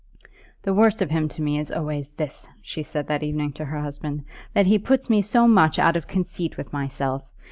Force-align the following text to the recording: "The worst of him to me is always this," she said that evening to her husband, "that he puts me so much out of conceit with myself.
"The 0.63 0.73
worst 0.73 1.03
of 1.03 1.11
him 1.11 1.29
to 1.29 1.43
me 1.43 1.59
is 1.59 1.69
always 1.71 2.09
this," 2.09 2.47
she 2.63 2.81
said 2.81 3.05
that 3.05 3.21
evening 3.21 3.53
to 3.53 3.65
her 3.65 3.79
husband, 3.79 4.25
"that 4.51 4.65
he 4.65 4.79
puts 4.79 5.11
me 5.11 5.21
so 5.21 5.47
much 5.47 5.77
out 5.77 5.95
of 5.95 6.07
conceit 6.07 6.57
with 6.57 6.73
myself. 6.73 7.21